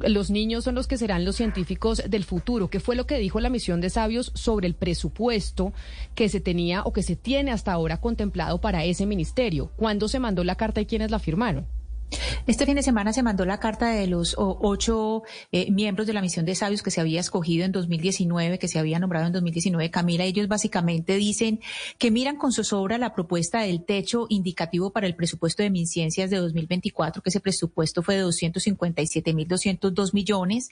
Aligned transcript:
Los 0.00 0.30
niños 0.30 0.64
son 0.64 0.74
los 0.74 0.86
que 0.86 0.98
serán 0.98 1.24
los 1.24 1.36
científicos 1.36 2.02
del 2.08 2.24
futuro. 2.24 2.68
¿Qué 2.68 2.80
fue 2.80 2.96
lo 2.96 3.06
que 3.06 3.18
dijo 3.18 3.40
la 3.40 3.50
misión 3.50 3.80
de 3.80 3.90
sabios 3.90 4.32
sobre 4.34 4.66
el 4.66 4.74
presupuesto 4.74 5.72
que 6.14 6.28
se 6.28 6.40
tenía 6.40 6.82
o 6.82 6.92
que 6.92 7.02
se 7.02 7.16
tiene 7.16 7.52
hasta 7.52 7.72
ahora 7.72 8.00
contemplado 8.00 8.60
para 8.60 8.84
ese 8.84 9.06
ministerio? 9.06 9.70
¿Cuándo 9.76 10.08
se 10.08 10.18
mandó 10.18 10.44
la 10.44 10.56
carta 10.56 10.80
y 10.80 10.86
quiénes 10.86 11.10
la 11.10 11.18
firmaron? 11.18 11.66
Este 12.46 12.66
fin 12.66 12.76
de 12.76 12.82
semana 12.82 13.12
se 13.12 13.22
mandó 13.22 13.44
la 13.44 13.58
carta 13.58 13.90
de 13.90 14.06
los 14.06 14.34
ocho 14.38 15.22
eh, 15.52 15.70
miembros 15.70 16.06
de 16.06 16.12
la 16.12 16.20
misión 16.20 16.44
de 16.44 16.54
sabios 16.54 16.82
que 16.82 16.90
se 16.90 17.00
había 17.00 17.20
escogido 17.20 17.64
en 17.64 17.72
2019, 17.72 18.58
que 18.58 18.68
se 18.68 18.78
había 18.78 18.98
nombrado 18.98 19.26
en 19.26 19.32
2019. 19.32 19.90
Camila, 19.90 20.24
ellos 20.24 20.48
básicamente 20.48 21.16
dicen 21.16 21.60
que 21.98 22.10
miran 22.10 22.36
con 22.36 22.52
zozobra 22.52 22.98
la 22.98 23.14
propuesta 23.14 23.60
del 23.60 23.84
techo 23.84 24.26
indicativo 24.28 24.90
para 24.90 25.06
el 25.06 25.14
presupuesto 25.14 25.62
de 25.62 25.70
MinCiencias 25.70 26.30
de 26.30 26.36
2024, 26.36 27.22
que 27.22 27.30
ese 27.30 27.40
presupuesto 27.40 28.02
fue 28.02 28.16
de 28.16 28.24
257.202 28.24 30.12
millones, 30.12 30.70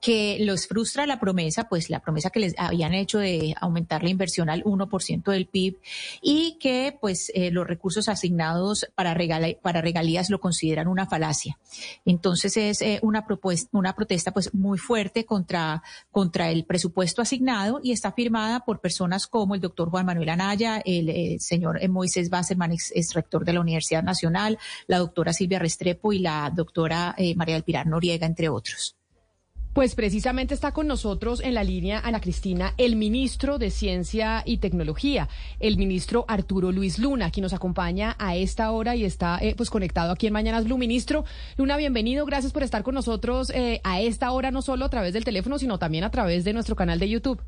que 0.00 0.38
los 0.40 0.66
frustra 0.66 1.06
la 1.06 1.20
promesa, 1.20 1.68
pues 1.68 1.90
la 1.90 2.00
promesa 2.00 2.30
que 2.30 2.40
les 2.40 2.54
habían 2.58 2.94
hecho 2.94 3.18
de 3.18 3.54
aumentar 3.60 4.02
la 4.02 4.10
inversión 4.10 4.50
al 4.50 4.64
1% 4.64 5.30
del 5.30 5.46
PIB 5.46 5.78
y 6.20 6.56
que 6.58 6.96
pues 7.00 7.30
eh, 7.34 7.50
los 7.50 7.66
recursos 7.66 8.08
asignados 8.08 8.86
para, 8.94 9.16
para 9.60 9.80
regalías 9.80 10.30
lo 10.30 10.40
consideran 10.40 10.81
una 10.88 11.06
falacia. 11.06 11.58
Entonces 12.04 12.56
es 12.56 12.82
eh, 12.82 12.98
una 13.02 13.26
propuesta, 13.26 13.68
una 13.72 13.94
protesta 13.94 14.32
pues 14.32 14.52
muy 14.54 14.78
fuerte 14.78 15.24
contra, 15.24 15.82
contra 16.10 16.50
el 16.50 16.64
presupuesto 16.64 17.22
asignado 17.22 17.80
y 17.82 17.92
está 17.92 18.12
firmada 18.12 18.60
por 18.60 18.80
personas 18.80 19.26
como 19.26 19.54
el 19.54 19.60
doctor 19.60 19.90
Juan 19.90 20.06
Manuel 20.06 20.28
Anaya, 20.28 20.82
el, 20.84 21.40
señor 21.40 21.80
Moisés 21.88 22.30
Basserman, 22.30 22.72
ex, 22.72 23.14
rector 23.14 23.44
de 23.44 23.52
la 23.52 23.60
Universidad 23.60 24.02
Nacional, 24.02 24.58
la 24.86 24.98
doctora 24.98 25.32
Silvia 25.32 25.58
Restrepo 25.58 26.12
y 26.12 26.18
la 26.18 26.50
doctora 26.54 27.14
eh, 27.16 27.34
María 27.34 27.54
del 27.54 27.64
Pilar 27.64 27.86
Noriega, 27.86 28.26
entre 28.26 28.48
otros. 28.48 28.96
Pues 29.72 29.94
precisamente 29.94 30.52
está 30.52 30.72
con 30.72 30.86
nosotros 30.86 31.40
en 31.40 31.54
la 31.54 31.64
línea 31.64 31.98
Ana 32.04 32.20
Cristina, 32.20 32.74
el 32.76 32.94
ministro 32.94 33.56
de 33.56 33.70
Ciencia 33.70 34.42
y 34.44 34.58
Tecnología, 34.58 35.30
el 35.60 35.78
ministro 35.78 36.26
Arturo 36.28 36.72
Luis 36.72 36.98
Luna, 36.98 37.30
quien 37.30 37.42
nos 37.42 37.54
acompaña 37.54 38.14
a 38.18 38.36
esta 38.36 38.70
hora 38.70 38.96
y 38.96 39.04
está 39.04 39.38
eh, 39.40 39.54
pues 39.56 39.70
conectado 39.70 40.12
aquí 40.12 40.26
en 40.26 40.34
Mañanas 40.34 40.64
Blue. 40.64 40.76
Ministro 40.76 41.24
Luna, 41.56 41.78
bienvenido, 41.78 42.26
gracias 42.26 42.52
por 42.52 42.62
estar 42.62 42.82
con 42.82 42.94
nosotros 42.94 43.48
eh, 43.48 43.80
a 43.82 44.02
esta 44.02 44.30
hora, 44.32 44.50
no 44.50 44.60
solo 44.60 44.84
a 44.84 44.90
través 44.90 45.14
del 45.14 45.24
teléfono, 45.24 45.58
sino 45.58 45.78
también 45.78 46.04
a 46.04 46.10
través 46.10 46.44
de 46.44 46.52
nuestro 46.52 46.76
canal 46.76 46.98
de 46.98 47.08
YouTube. 47.08 47.40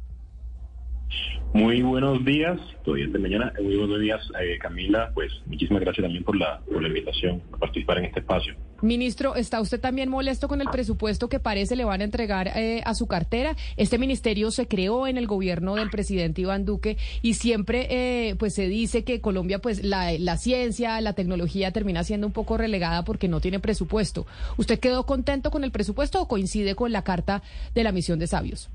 Muy 1.55 1.83
buenos 1.83 2.25
días, 2.25 2.59
todavía 2.85 3.07
de 3.07 3.19
mañana. 3.21 3.53
Muy 3.63 3.77
buenos 3.77 4.01
días, 4.01 4.21
eh, 4.43 4.59
Camila. 4.59 5.13
Pues 5.15 5.31
muchísimas 5.47 5.83
gracias 5.83 6.03
también 6.03 6.25
por 6.25 6.35
la, 6.37 6.59
por 6.59 6.83
la 6.83 6.89
invitación 6.89 7.41
a 7.53 7.59
participar 7.59 7.99
en 7.99 8.07
este 8.07 8.19
espacio. 8.19 8.57
Ministro, 8.83 9.37
¿está 9.37 9.61
usted 9.61 9.81
también 9.81 10.09
molesto 10.09 10.49
con 10.49 10.61
el 10.61 10.69
presupuesto 10.69 11.29
que 11.29 11.39
parece 11.39 11.77
le 11.77 11.85
van 11.85 12.01
a 12.01 12.05
entregar 12.05 12.49
eh, 12.49 12.83
a 12.85 12.95
su 12.95 13.07
cartera? 13.07 13.55
Este 13.77 13.99
ministerio 13.99 14.51
se 14.51 14.67
creó 14.67 15.07
en 15.07 15.17
el 15.17 15.29
gobierno 15.29 15.77
del 15.77 15.91
presidente 15.91 16.41
Iván 16.41 16.65
Duque 16.65 16.97
y 17.23 17.35
siempre 17.35 17.87
eh, 17.89 18.35
pues 18.35 18.53
se 18.53 18.67
dice 18.67 19.05
que 19.05 19.21
Colombia, 19.21 19.61
pues 19.61 19.85
la, 19.85 20.11
la 20.19 20.37
ciencia, 20.39 21.01
la 21.01 21.13
tecnología 21.13 21.71
termina 21.71 22.03
siendo 22.03 22.27
un 22.27 22.33
poco 22.33 22.59
relegada 22.59 23.05
porque 23.05 23.29
no 23.29 23.39
tiene 23.39 23.61
presupuesto. 23.61 24.27
¿Usted 24.57 24.81
quedó 24.81 25.07
contento 25.07 25.53
con 25.53 25.63
el 25.63 25.71
presupuesto 25.71 26.21
o 26.21 26.27
coincide 26.27 26.75
con 26.75 26.91
la 26.91 27.05
carta 27.05 27.45
de 27.77 27.85
la 27.85 27.93
misión 27.93 28.19
de 28.19 28.27
sabios? 28.27 28.71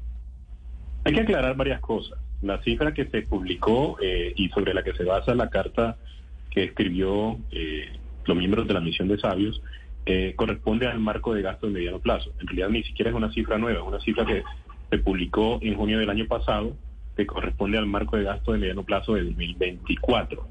Hay 1.03 1.13
que 1.13 1.19
aclarar 1.19 1.57
varias 1.57 1.81
cosas. 1.81 2.17
La 2.41 2.61
cifra 2.63 2.93
que 2.93 3.05
se 3.05 3.23
publicó 3.23 3.97
eh, 4.01 4.33
y 4.35 4.49
sobre 4.49 4.73
la 4.73 4.83
que 4.83 4.93
se 4.93 5.03
basa 5.03 5.35
la 5.35 5.49
carta 5.49 5.97
que 6.49 6.63
escribió 6.63 7.37
eh, 7.51 7.89
los 8.25 8.37
miembros 8.37 8.67
de 8.67 8.73
la 8.73 8.79
misión 8.79 9.07
de 9.07 9.17
sabios 9.17 9.61
eh, 10.05 10.33
corresponde 10.35 10.87
al 10.87 10.99
marco 10.99 11.33
de 11.33 11.41
gasto 11.41 11.67
de 11.67 11.73
mediano 11.73 11.99
plazo. 11.99 12.31
En 12.39 12.47
realidad 12.47 12.69
ni 12.69 12.83
siquiera 12.83 13.11
es 13.11 13.15
una 13.15 13.31
cifra 13.31 13.57
nueva, 13.57 13.79
es 13.79 13.87
una 13.87 13.99
cifra 13.99 14.25
que 14.25 14.43
se 14.89 14.97
publicó 14.99 15.59
en 15.61 15.75
junio 15.75 15.99
del 15.99 16.09
año 16.09 16.25
pasado 16.27 16.75
que 17.15 17.25
corresponde 17.27 17.77
al 17.77 17.85
marco 17.85 18.17
de 18.17 18.23
gasto 18.23 18.53
de 18.53 18.59
mediano 18.59 18.83
plazo 18.83 19.13
de 19.13 19.23
2024. 19.25 20.47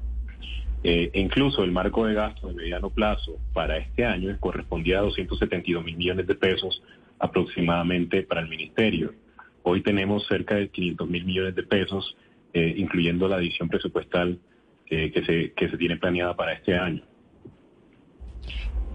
Eh, 0.83 1.11
incluso 1.13 1.63
el 1.63 1.71
marco 1.71 2.05
de 2.05 2.13
gasto 2.13 2.47
de 2.47 2.53
mediano 2.53 2.89
plazo 2.89 3.37
para 3.51 3.77
este 3.77 4.05
año 4.05 4.37
correspondía 4.39 4.99
a 4.99 5.01
272 5.01 5.83
mil 5.83 5.97
millones 5.97 6.25
de 6.25 6.35
pesos 6.35 6.81
aproximadamente 7.19 8.23
para 8.23 8.41
el 8.41 8.47
ministerio. 8.47 9.13
Hoy 9.69 9.83
tenemos 9.83 10.25
cerca 10.27 10.55
de 10.55 10.69
500 10.69 11.07
mil 11.07 11.25
millones 11.25 11.53
de 11.53 11.61
pesos, 11.61 12.17
eh, 12.53 12.73
incluyendo 12.75 13.27
la 13.27 13.35
adición 13.35 13.69
presupuestal 13.69 14.39
que, 14.87 15.11
se, 15.27 15.53
que 15.53 15.69
se 15.69 15.77
tiene 15.77 15.97
planeada 15.97 16.35
para 16.35 16.53
este 16.53 16.75
año. 16.75 17.03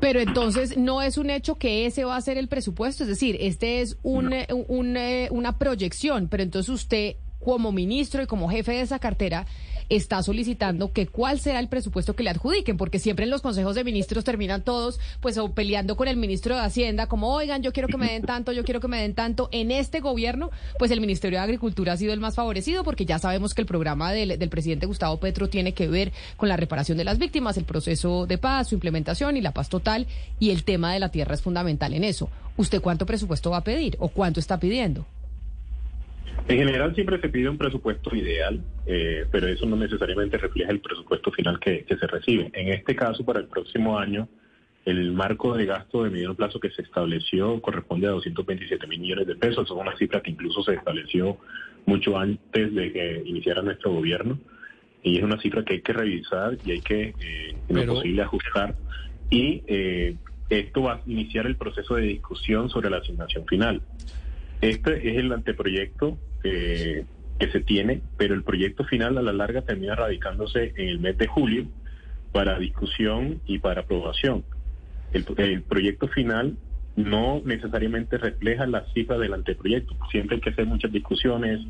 Pero 0.00 0.18
entonces 0.18 0.76
no 0.76 1.00
es 1.00 1.16
un 1.16 1.30
hecho 1.30 1.54
que 1.54 1.86
ese 1.86 2.04
va 2.04 2.16
a 2.16 2.20
ser 2.20 2.38
el 2.38 2.48
presupuesto, 2.48 3.04
es 3.04 3.08
decir, 3.08 3.36
este 3.38 3.82
es 3.82 4.00
un, 4.02 4.32
eh, 4.32 4.48
eh, 4.48 5.28
una 5.30 5.58
proyección, 5.58 6.28
pero 6.28 6.42
entonces 6.42 6.74
usted 6.74 7.14
como 7.38 7.70
ministro 7.70 8.24
y 8.24 8.26
como 8.26 8.48
jefe 8.48 8.72
de 8.72 8.80
esa 8.80 8.98
cartera 8.98 9.46
está 9.88 10.22
solicitando 10.22 10.92
que 10.92 11.06
cuál 11.06 11.40
será 11.40 11.58
el 11.58 11.68
presupuesto 11.68 12.14
que 12.14 12.22
le 12.22 12.30
adjudiquen, 12.30 12.76
porque 12.76 12.98
siempre 12.98 13.24
en 13.24 13.30
los 13.30 13.42
consejos 13.42 13.74
de 13.74 13.84
ministros 13.84 14.24
terminan 14.24 14.62
todos 14.62 15.00
pues 15.20 15.38
peleando 15.54 15.96
con 15.96 16.08
el 16.08 16.16
ministro 16.16 16.56
de 16.56 16.62
Hacienda, 16.62 17.06
como 17.06 17.32
oigan, 17.32 17.62
yo 17.62 17.72
quiero 17.72 17.88
que 17.88 17.96
me 17.96 18.12
den 18.12 18.22
tanto, 18.22 18.52
yo 18.52 18.64
quiero 18.64 18.80
que 18.80 18.88
me 18.88 19.00
den 19.00 19.14
tanto. 19.14 19.48
En 19.52 19.70
este 19.70 20.00
gobierno, 20.00 20.50
pues 20.78 20.90
el 20.90 21.00
Ministerio 21.00 21.38
de 21.38 21.44
Agricultura 21.44 21.94
ha 21.94 21.96
sido 21.96 22.12
el 22.12 22.20
más 22.20 22.34
favorecido, 22.34 22.84
porque 22.84 23.04
ya 23.04 23.18
sabemos 23.18 23.54
que 23.54 23.62
el 23.62 23.66
programa 23.66 24.12
del 24.12 24.48
presidente 24.48 24.86
Gustavo 24.86 25.18
Petro 25.18 25.48
tiene 25.48 25.72
que 25.72 25.88
ver 25.88 26.12
con 26.36 26.48
la 26.48 26.56
reparación 26.56 26.98
de 26.98 27.04
las 27.04 27.18
víctimas, 27.18 27.56
el 27.56 27.64
proceso 27.64 28.26
de 28.26 28.38
paz, 28.38 28.68
su 28.68 28.74
implementación 28.74 29.36
y 29.36 29.40
la 29.40 29.52
paz 29.52 29.68
total, 29.68 30.06
y 30.38 30.50
el 30.50 30.64
tema 30.64 30.92
de 30.92 31.00
la 31.00 31.10
tierra 31.10 31.34
es 31.34 31.42
fundamental 31.42 31.94
en 31.94 32.04
eso. 32.04 32.30
¿Usted 32.56 32.80
cuánto 32.80 33.06
presupuesto 33.06 33.50
va 33.50 33.58
a 33.58 33.64
pedir 33.64 33.96
o 33.98 34.08
cuánto 34.08 34.40
está 34.40 34.58
pidiendo? 34.58 35.06
En 36.46 36.58
general 36.58 36.94
siempre 36.94 37.20
se 37.20 37.28
pide 37.30 37.48
un 37.48 37.56
presupuesto 37.56 38.14
ideal, 38.14 38.62
eh, 38.86 39.24
pero 39.30 39.46
eso 39.46 39.64
no 39.64 39.76
necesariamente 39.76 40.36
refleja 40.36 40.70
el 40.70 40.80
presupuesto 40.80 41.30
final 41.32 41.58
que, 41.58 41.86
se 41.88 42.06
recibe. 42.06 42.50
En 42.52 42.68
este 42.68 42.94
caso, 42.94 43.24
para 43.24 43.40
el 43.40 43.46
próximo 43.46 43.98
año, 43.98 44.28
el 44.84 45.12
marco 45.12 45.56
de 45.56 45.64
gasto 45.64 46.04
de 46.04 46.10
mediano 46.10 46.34
plazo 46.34 46.60
que 46.60 46.70
se 46.70 46.82
estableció 46.82 47.62
corresponde 47.62 48.06
a 48.06 48.10
227 48.10 48.86
mil 48.86 49.00
millones 49.00 49.26
de 49.26 49.36
pesos. 49.36 49.64
Es 49.64 49.70
una 49.70 49.96
cifra 49.96 50.20
que 50.20 50.32
incluso 50.32 50.62
se 50.62 50.74
estableció 50.74 51.38
mucho 51.86 52.18
antes 52.18 52.74
de 52.74 52.92
que 52.92 53.22
iniciara 53.24 53.62
nuestro 53.62 53.92
gobierno. 53.92 54.38
Y 55.02 55.16
es 55.16 55.22
una 55.22 55.40
cifra 55.40 55.64
que 55.64 55.74
hay 55.74 55.80
que 55.80 55.92
revisar 55.94 56.58
y 56.64 56.72
hay 56.72 56.80
que, 56.80 57.14
eh, 57.20 57.56
en 57.68 57.76
lo 57.76 57.94
posible, 57.94 58.20
ajustar. 58.20 58.74
Y 59.30 59.62
eh, 59.66 60.16
esto 60.50 60.82
va 60.82 60.94
a 60.94 61.00
iniciar 61.06 61.46
el 61.46 61.56
proceso 61.56 61.94
de 61.94 62.02
discusión 62.02 62.68
sobre 62.68 62.90
la 62.90 62.98
asignación 62.98 63.46
final. 63.46 63.80
Este 64.60 65.10
es 65.10 65.16
el 65.18 65.32
anteproyecto 65.32 66.18
eh, 66.42 67.04
que 67.38 67.50
se 67.50 67.60
tiene, 67.60 68.00
pero 68.16 68.34
el 68.34 68.42
proyecto 68.42 68.84
final 68.84 69.18
a 69.18 69.22
la 69.22 69.32
larga 69.32 69.62
termina 69.62 69.94
radicándose 69.94 70.72
en 70.76 70.88
el 70.88 70.98
mes 71.00 71.18
de 71.18 71.26
julio 71.26 71.66
para 72.32 72.58
discusión 72.58 73.40
y 73.46 73.58
para 73.58 73.82
aprobación. 73.82 74.44
El, 75.12 75.62
proyecto 75.62 76.08
final 76.08 76.56
no 76.96 77.40
necesariamente 77.44 78.18
refleja 78.18 78.66
las 78.66 78.92
cifras 78.92 79.20
del 79.20 79.34
anteproyecto. 79.34 79.96
Siempre 80.10 80.36
hay 80.36 80.40
que 80.40 80.50
hacer 80.50 80.66
muchas 80.66 80.90
discusiones, 80.90 81.60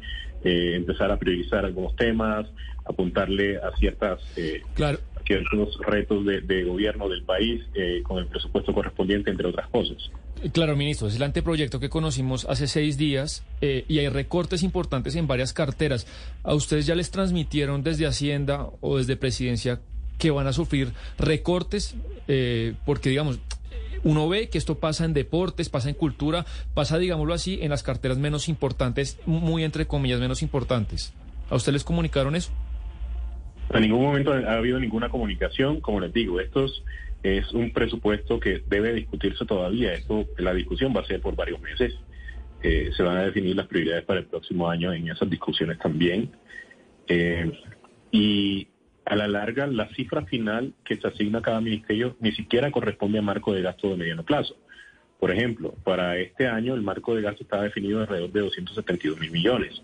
eh, 0.43 0.75
empezar 0.77 1.11
a 1.11 1.19
priorizar 1.19 1.65
algunos 1.65 1.95
temas, 1.97 2.47
apuntarle 2.87 3.59
a 3.59 3.71
ciertas 3.77 4.21
eh, 4.37 4.63
claro 4.75 4.99
ciertos 5.27 5.79
retos 5.87 6.25
de, 6.25 6.65
gobierno 6.65 7.09
del 7.09 7.23
país 7.25 7.63
eh, 7.75 8.03
con 8.03 8.19
el 8.19 8.27
presupuesto 8.27 8.73
correspondiente, 8.73 9.31
entre 9.31 9.49
otras 9.49 9.69
cosas. 9.69 10.11
Claro, 10.53 10.77
ministro, 10.77 11.09
es 11.09 11.17
el 11.17 11.23
anteproyecto 11.23 11.81
que 11.81 11.89
conocimos 11.89 12.45
hace 12.45 12.67
seis 12.67 12.99
días 12.99 13.47
eh, 13.63 13.87
y 13.89 14.01
hay 14.01 14.09
recortes 14.09 14.63
importantes 14.63 15.17
en 15.17 15.27
varias 15.27 15.55
carteras. 15.55 16.07
¿A 16.43 16.55
ustedes 16.55 16.85
ya 16.85 16.95
les 16.95 17.11
transmitieron 17.11 17.83
desde 17.83 18.07
Hacienda 18.07 18.69
o 18.83 18.99
desde 18.99 19.17
Presidencia 19.17 19.81
que 20.19 20.31
van 20.31 20.47
a 20.47 20.53
sufrir 20.53 20.93
recortes? 21.19 21.97
Eh, 22.29 22.75
porque, 22.85 23.09
digamos, 23.09 23.41
uno 24.03 24.29
ve 24.29 24.51
que 24.51 24.59
esto 24.59 24.79
pasa 24.79 25.07
en 25.07 25.15
deportes, 25.15 25.71
pasa 25.71 25.89
en 25.89 25.95
cultura, 25.95 26.45
pasa, 26.75 26.99
digámoslo 26.99 27.33
así, 27.33 27.59
en 27.63 27.71
las 27.71 27.83
carteras 27.83 28.19
menos 28.19 28.51
importantes, 28.51 29.19
muy 29.25 29.65
entre 29.65 29.87
comillas, 29.87 30.21
menos 30.21 30.43
importantes. 30.43 31.15
¿A 31.49 31.57
ustedes 31.57 31.75
les 31.75 31.85
comunicaron 31.85 32.37
eso? 32.37 32.53
En 33.71 33.81
ningún 33.81 34.03
momento 34.03 34.33
ha 34.33 34.53
habido 34.53 34.79
ninguna 34.79 35.09
comunicación, 35.09 35.81
como 35.81 36.01
les 36.01 36.13
digo, 36.13 36.39
estos 36.39 36.85
es 37.25 37.51
un 37.53 37.73
presupuesto 37.73 38.39
que 38.39 38.63
debe 38.67 38.93
discutirse 38.93 39.47
todavía. 39.47 39.95
Esto, 39.95 40.27
la 40.37 40.53
discusión 40.53 40.93
va 40.95 41.01
a 41.01 41.07
ser 41.07 41.23
por 41.23 41.35
varios 41.35 41.59
meses. 41.63 41.95
Eh, 42.63 42.91
se 42.95 43.03
van 43.03 43.17
a 43.17 43.25
definir 43.25 43.57
las 43.57 43.67
prioridades 43.67 44.05
para 44.05 44.21
el 44.21 44.27
próximo 44.27 44.69
año 44.69 44.93
en 44.93 45.09
esas 45.09 45.31
discusiones 45.31 45.79
también. 45.79 46.33
Eh, 47.09 47.51
y 48.11 48.69
a 49.07 49.17
la 49.17 49.27
larga, 49.27 49.67
la 49.67 49.89
cifra 49.95 50.27
final 50.27 50.75
que 50.85 50.97
se 50.97 51.09
asigna 51.09 51.39
a 51.39 51.43
cada 51.43 51.63
ministerio 51.63 52.15
ni 52.21 52.33
siquiera 52.33 52.71
corresponde 52.71 53.19
al 53.19 53.25
marco 53.25 53.55
de 53.55 53.63
gasto 53.63 53.89
de 53.89 53.97
mediano 53.97 54.23
plazo. 54.23 54.57
Por 55.19 55.31
ejemplo, 55.31 55.75
para 55.83 56.19
este 56.19 56.47
año 56.47 56.75
el 56.75 56.83
marco 56.83 57.15
de 57.15 57.23
gasto 57.23 57.43
está 57.43 57.63
definido 57.63 58.01
alrededor 58.01 58.33
de 58.33 58.41
272 58.41 59.19
mil 59.19 59.31
millones. 59.31 59.83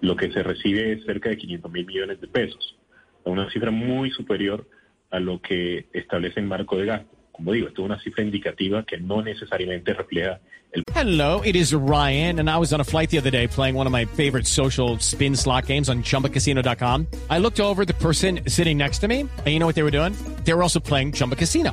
Lo 0.00 0.16
que 0.16 0.32
se 0.32 0.42
recibe 0.42 0.92
es 0.92 1.04
cerca 1.04 1.28
de 1.28 1.36
500 1.36 1.70
mil 1.70 1.86
millones 1.86 2.20
de 2.20 2.26
pesos. 2.26 2.76
Una 3.22 3.48
cifra 3.50 3.70
muy 3.70 4.10
superior 4.10 4.66
a 4.66 4.79
lo 5.18 5.40
que 5.40 5.86
establece 5.92 6.40
el 6.40 6.46
marco 6.46 6.76
de 6.76 6.86
gasto. 6.86 7.16
Como 7.32 7.52
digo, 7.52 7.68
esto 7.68 7.82
es 7.82 7.86
una 7.86 7.98
cifra 7.98 8.22
indicativa 8.22 8.84
que 8.84 8.98
no 8.98 9.22
necesariamente 9.22 9.94
refleja 9.94 10.40
el... 10.72 10.84
Hello, 10.94 11.40
it 11.40 11.56
is 11.56 11.74
Ryan, 11.74 12.38
and 12.38 12.50
I 12.50 12.58
was 12.58 12.72
on 12.72 12.80
a 12.80 12.84
flight 12.84 13.10
the 13.10 13.18
other 13.18 13.30
day 13.30 13.48
playing 13.48 13.74
one 13.74 13.86
of 13.86 13.92
my 13.92 14.04
favorite 14.04 14.46
social 14.46 14.98
spin 14.98 15.34
slot 15.34 15.66
games 15.66 15.88
on 15.88 16.02
ChumbaCasino.com. 16.02 17.06
I 17.30 17.38
looked 17.38 17.60
over 17.60 17.84
the 17.84 17.94
person 17.94 18.40
sitting 18.46 18.76
next 18.76 18.98
to 18.98 19.08
me, 19.08 19.20
and 19.20 19.46
you 19.46 19.58
know 19.58 19.66
what 19.66 19.74
they 19.74 19.82
were 19.82 19.90
doing? 19.90 20.14
They 20.44 20.52
were 20.52 20.62
also 20.62 20.80
playing 20.80 21.12
Chumba 21.12 21.36
Casino. 21.36 21.72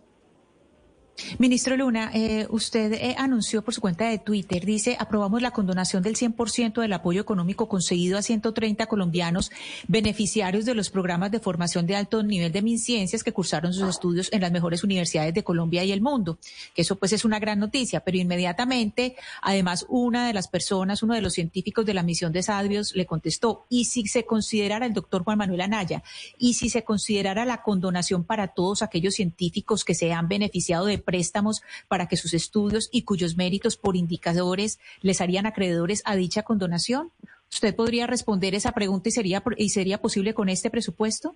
Ministro 1.37 1.77
Luna, 1.77 2.11
eh, 2.13 2.47
usted 2.49 2.93
eh, 2.93 3.15
anunció 3.17 3.61
por 3.61 3.73
su 3.73 3.81
cuenta 3.81 4.09
de 4.09 4.17
Twitter, 4.17 4.65
dice, 4.65 4.97
aprobamos 4.99 5.41
la 5.41 5.51
condonación 5.51 6.01
del 6.03 6.15
100% 6.15 6.81
del 6.81 6.93
apoyo 6.93 7.21
económico 7.21 7.67
conseguido 7.67 8.17
a 8.17 8.21
130 8.21 8.85
colombianos 8.87 9.51
beneficiarios 9.87 10.65
de 10.65 10.73
los 10.73 10.89
programas 10.89 11.31
de 11.31 11.39
formación 11.39 11.85
de 11.85 11.95
alto 11.95 12.23
nivel 12.23 12.51
de 12.51 12.61
MinCiencias 12.61 13.23
que 13.23 13.33
cursaron 13.33 13.73
sus 13.73 13.89
estudios 13.89 14.29
en 14.31 14.41
las 14.41 14.51
mejores 14.51 14.83
universidades 14.83 15.33
de 15.33 15.43
Colombia 15.43 15.83
y 15.83 15.91
el 15.91 16.01
mundo. 16.01 16.39
Eso 16.75 16.95
pues 16.95 17.13
es 17.13 17.25
una 17.25 17.39
gran 17.39 17.59
noticia, 17.59 17.99
pero 17.99 18.17
inmediatamente, 18.17 19.15
además, 19.41 19.85
una 19.89 20.27
de 20.27 20.33
las 20.33 20.47
personas, 20.47 21.03
uno 21.03 21.13
de 21.13 21.21
los 21.21 21.33
científicos 21.33 21.85
de 21.85 21.93
la 21.93 22.03
misión 22.03 22.31
de 22.31 22.43
Sadrios 22.43 22.95
le 22.95 23.05
contestó, 23.05 23.65
y 23.69 23.85
si 23.85 24.07
se 24.07 24.25
considerara 24.25 24.85
el 24.85 24.93
doctor 24.93 25.23
Juan 25.23 25.37
Manuel 25.37 25.61
Anaya, 25.61 26.03
y 26.37 26.55
si 26.55 26.69
se 26.69 26.83
considerara 26.83 27.45
la 27.45 27.61
condonación 27.61 28.23
para 28.23 28.49
todos 28.49 28.81
aquellos 28.81 29.15
científicos 29.15 29.85
que 29.85 29.93
se 29.93 30.13
han 30.13 30.27
beneficiado 30.27 30.85
de 30.85 31.00
préstamos 31.01 31.61
para 31.87 32.07
que 32.07 32.17
sus 32.17 32.33
estudios 32.33 32.89
y 32.91 33.03
cuyos 33.03 33.37
méritos 33.37 33.77
por 33.77 33.95
indicadores 33.95 34.79
les 35.01 35.21
harían 35.21 35.45
acreedores 35.45 36.01
a 36.05 36.15
dicha 36.15 36.43
condonación? 36.43 37.11
¿Usted 37.51 37.75
podría 37.75 38.07
responder 38.07 38.55
esa 38.55 38.71
pregunta 38.71 39.09
y 39.09 39.11
sería, 39.11 39.43
y 39.57 39.69
sería 39.69 39.97
posible 39.97 40.33
con 40.33 40.49
este 40.49 40.69
presupuesto? 40.69 41.35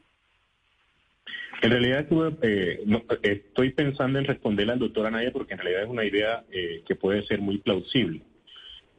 En 1.62 1.72
realidad 1.72 2.06
eh, 2.42 2.84
no, 2.86 3.04
estoy 3.22 3.72
pensando 3.72 4.20
en 4.20 4.26
responderle 4.26 4.74
al 4.74 4.80
doctor 4.80 5.08
Anaya 5.08 5.32
porque 5.32 5.54
en 5.54 5.60
realidad 5.60 5.84
es 5.84 5.90
una 5.90 6.06
idea 6.06 6.44
eh, 6.52 6.84
que 6.88 6.96
puede 6.96 7.26
ser 7.26 7.42
muy 7.42 7.58
plausible. 7.58 8.22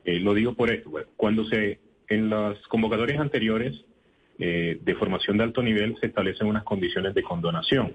Eh, 0.04 0.20
lo 0.20 0.34
digo 0.34 0.54
por 0.54 0.72
esto. 0.72 0.90
Cuando 1.16 1.44
se, 1.46 1.80
en 2.08 2.28
las 2.28 2.58
convocatorias 2.68 3.20
anteriores 3.20 3.74
eh, 4.38 4.78
de 4.82 4.94
formación 4.96 5.38
de 5.38 5.44
alto 5.44 5.62
nivel 5.62 5.96
se 5.98 6.06
establecen 6.06 6.46
unas 6.46 6.64
condiciones 6.64 7.14
de 7.14 7.22
condonación. 7.22 7.94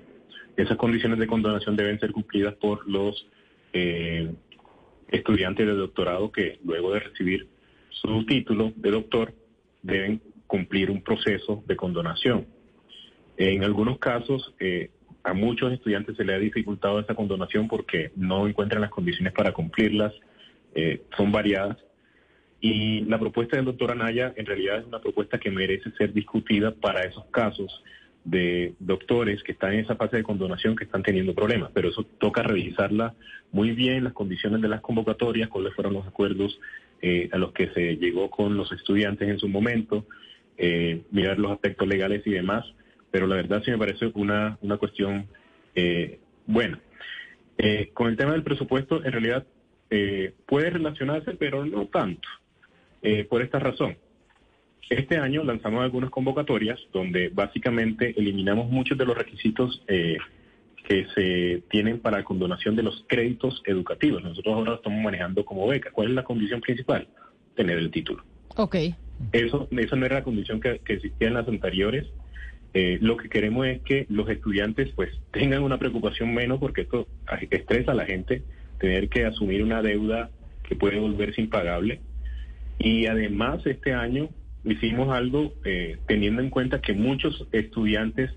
Esas 0.57 0.77
condiciones 0.77 1.19
de 1.19 1.27
condonación 1.27 1.75
deben 1.75 1.99
ser 1.99 2.11
cumplidas 2.11 2.55
por 2.55 2.88
los 2.89 3.27
eh, 3.73 4.33
estudiantes 5.09 5.65
de 5.65 5.73
doctorado 5.73 6.31
que 6.31 6.59
luego 6.63 6.93
de 6.93 6.99
recibir 7.01 7.47
su 7.89 8.25
título 8.25 8.73
de 8.75 8.91
doctor 8.91 9.33
deben 9.83 10.21
cumplir 10.47 10.89
un 10.89 11.03
proceso 11.03 11.63
de 11.67 11.75
condonación. 11.75 12.47
En 13.37 13.63
algunos 13.63 13.99
casos, 13.99 14.53
eh, 14.59 14.89
a 15.23 15.33
muchos 15.33 15.71
estudiantes 15.71 16.17
se 16.17 16.25
les 16.25 16.35
ha 16.35 16.39
dificultado 16.39 16.99
esa 16.99 17.13
condonación 17.13 17.67
porque 17.67 18.11
no 18.15 18.47
encuentran 18.47 18.81
las 18.81 18.89
condiciones 18.89 19.33
para 19.33 19.51
cumplirlas, 19.51 20.13
son 21.17 21.31
variadas. 21.31 21.77
Y 22.61 23.01
la 23.01 23.19
propuesta 23.19 23.57
del 23.57 23.65
doctor 23.65 23.91
Anaya 23.91 24.33
en 24.35 24.45
realidad 24.45 24.79
es 24.79 24.85
una 24.85 24.99
propuesta 24.99 25.39
que 25.39 25.51
merece 25.51 25.91
ser 25.97 26.13
discutida 26.13 26.71
para 26.71 27.01
esos 27.01 27.25
casos 27.25 27.83
de 28.23 28.75
doctores 28.79 29.41
que 29.41 29.53
están 29.53 29.73
en 29.73 29.79
esa 29.79 29.95
fase 29.95 30.17
de 30.17 30.23
condonación 30.23 30.75
que 30.75 30.83
están 30.83 31.01
teniendo 31.01 31.33
problemas, 31.33 31.71
pero 31.73 31.89
eso 31.89 32.03
toca 32.19 32.43
revisarla 32.43 33.15
muy 33.51 33.71
bien, 33.71 34.03
las 34.03 34.13
condiciones 34.13 34.61
de 34.61 34.67
las 34.67 34.81
convocatorias, 34.81 35.49
cuáles 35.49 35.73
fueron 35.73 35.93
los 35.93 36.05
acuerdos 36.07 36.59
eh, 37.01 37.29
a 37.31 37.37
los 37.37 37.51
que 37.51 37.69
se 37.69 37.97
llegó 37.97 38.29
con 38.29 38.55
los 38.55 38.71
estudiantes 38.71 39.27
en 39.27 39.39
su 39.39 39.49
momento, 39.49 40.05
eh, 40.57 41.01
mirar 41.09 41.39
los 41.39 41.51
aspectos 41.51 41.87
legales 41.87 42.21
y 42.27 42.29
demás, 42.29 42.63
pero 43.09 43.25
la 43.25 43.35
verdad 43.35 43.63
sí 43.65 43.71
me 43.71 43.79
parece 43.79 44.11
una, 44.13 44.59
una 44.61 44.77
cuestión 44.77 45.25
eh, 45.73 46.19
buena. 46.45 46.79
Eh, 47.57 47.91
con 47.93 48.07
el 48.07 48.17
tema 48.17 48.31
del 48.31 48.43
presupuesto, 48.43 49.03
en 49.03 49.11
realidad 49.11 49.45
eh, 49.89 50.33
puede 50.47 50.69
relacionarse, 50.69 51.33
pero 51.33 51.65
no 51.65 51.87
tanto, 51.87 52.27
eh, 53.01 53.25
por 53.25 53.42
esta 53.42 53.59
razón. 53.59 53.98
Este 54.89 55.18
año 55.18 55.44
lanzamos 55.44 55.83
algunas 55.83 56.09
convocatorias 56.09 56.80
donde 56.92 57.30
básicamente 57.30 58.13
eliminamos 58.18 58.69
muchos 58.69 58.98
de 58.98 59.06
los 59.06 59.18
requisitos 59.18 59.83
eh, 59.88 60.18
que 60.88 61.07
se 61.15 61.63
tienen 61.69 62.00
para 62.00 62.24
condonación 62.24 62.75
de 62.75 62.83
los 62.83 63.06
créditos 63.07 63.62
educativos. 63.65 64.21
Nosotros 64.21 64.53
ahora 64.53 64.71
lo 64.71 64.75
estamos 64.77 65.01
manejando 65.01 65.45
como 65.45 65.68
beca. 65.68 65.92
¿Cuál 65.92 66.09
es 66.09 66.15
la 66.15 66.24
condición 66.24 66.59
principal? 66.59 67.07
Tener 67.56 67.77
el 67.77 67.89
título. 67.89 68.24
Ok. 68.57 68.75
Eso, 69.31 69.68
esa 69.71 69.95
no 69.95 70.06
era 70.06 70.15
la 70.15 70.24
condición 70.24 70.59
que, 70.59 70.80
que 70.80 70.94
existía 70.94 71.30
en 71.30 71.36
las 71.36 71.47
anteriores. 71.47 72.07
Eh, 72.74 72.97
lo 73.01 73.18
que 73.18 73.30
queremos 73.30 73.68
es 73.68 73.81
que 73.81 74.06
los 74.09 74.30
estudiantes 74.30 74.92
pues 74.95 75.09
tengan 75.31 75.63
una 75.63 75.77
preocupación 75.77 76.33
menos 76.33 76.59
porque 76.59 76.81
esto 76.81 77.07
estresa 77.50 77.92
a 77.92 77.95
la 77.95 78.06
gente 78.06 78.44
tener 78.80 79.09
que 79.09 79.25
asumir 79.25 79.62
una 79.63 79.81
deuda 79.81 80.31
que 80.63 80.75
puede 80.75 81.00
volverse 81.00 81.42
impagable. 81.42 82.01
Y 82.83 83.06
además 83.06 83.63
este 83.66 83.94
año 83.94 84.30
hicimos 84.63 85.16
algo 85.16 85.54
eh, 85.66 85.98
teniendo 86.07 86.42
en 86.42 86.50
cuenta 86.50 86.81
que 86.81 86.94
muchos 86.94 87.48
estudiantes 87.51 88.31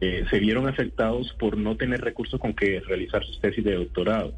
eh, 0.00 0.24
se 0.30 0.38
vieron 0.38 0.68
afectados 0.68 1.32
por 1.38 1.58
no 1.58 1.76
tener 1.76 2.00
recursos 2.00 2.38
con 2.38 2.54
que 2.54 2.80
realizar 2.80 3.24
sus 3.24 3.40
tesis 3.40 3.64
de 3.64 3.74
doctorado. 3.74 4.32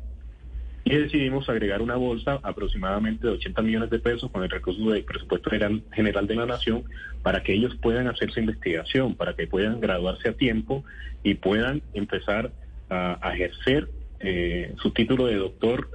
Y 0.85 0.97
decidimos 0.97 1.49
agregar 1.51 1.83
una 1.83 1.97
bolsa 1.97 2.41
aproximadamente 2.43 3.27
de 3.27 3.35
80 3.35 3.63
millones 3.63 3.91
de 3.91 3.99
pesos 3.99 4.31
con 4.31 4.43
el 4.43 4.49
recurso 4.49 4.91
del 4.91 5.05
presupuesto 5.05 5.51
general, 5.51 6.27
de 6.27 6.35
la 6.35 6.47
Nación 6.47 6.85
para 7.23 7.43
que 7.43 7.53
ellos 7.53 7.77
puedan 7.77 8.09
hacer 8.09 8.33
su 8.33 8.41
investigación, 8.41 9.15
para 9.15 9.37
que 9.37 9.47
puedan 9.47 9.81
graduarse 9.81 10.31
a 10.31 10.33
tiempo 10.33 10.83
y 11.23 11.35
puedan 11.35 11.83
empezar 11.93 12.53
a, 12.89 13.33
ejercer 13.35 13.89
eh, 14.21 14.75
su 14.83 14.91
título 14.91 15.27
de 15.27 15.37
doctor 15.37 15.91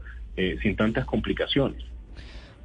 sin 0.61 0.75
tantas 0.75 1.03
complicaciones. 1.05 1.83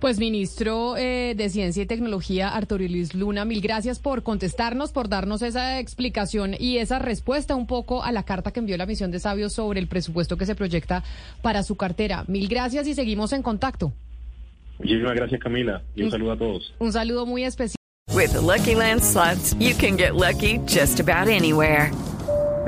Pues 0.03 0.19
ministro 0.19 0.97
eh, 0.97 1.35
de 1.37 1.49
Ciencia 1.49 1.85
y 1.85 1.87
Tecnología, 1.87 2.49
Arturo 2.49 2.83
Luis 2.89 3.15
Luna, 3.15 3.45
mil 3.45 3.61
gracias 3.61 4.01
por 4.01 4.25
contestarnos, 4.25 4.91
por 4.91 5.09
darnos 5.09 5.43
esa 5.43 5.79
explicación 5.79 6.57
y 6.59 6.79
esa 6.79 6.99
respuesta 6.99 7.55
un 7.55 7.69
poco 7.69 8.03
a 8.03 8.11
la 8.11 8.25
carta 8.25 8.51
que 8.51 8.59
envió 8.59 8.77
la 8.77 8.85
misión 8.85 9.13
de 9.13 9.21
sabios 9.21 9.53
sobre 9.53 9.79
el 9.79 9.87
presupuesto 9.87 10.37
que 10.37 10.45
se 10.45 10.57
proyecta 10.57 11.05
para 11.41 11.63
su 11.63 11.77
cartera. 11.77 12.25
Mil 12.27 12.49
gracias 12.49 12.89
y 12.89 12.95
seguimos 12.95 13.33
en 13.33 13.45
contacto. 13.45 13.93
Muchísimas 14.81 15.15
gracias 15.15 15.41
Camila 15.41 15.83
y 15.95 16.03
un 16.03 16.11
saludo 16.11 16.33
a 16.33 16.37
todos. 16.37 16.75
Un 16.81 16.93
saludo 16.93 17.25
muy 17.25 17.45
especial. 17.45 17.77
With 18.13 18.33
the 18.33 18.41
Lucky 18.41 18.75
Land 18.75 19.05
slots, 19.05 19.55
you 19.61 19.73
can 19.77 19.97
get 19.97 20.17
lucky 20.17 20.59
just 20.67 20.99
about 20.99 21.29
anywhere. 21.29 21.93